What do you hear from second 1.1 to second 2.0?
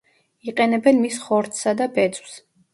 ხორცსა და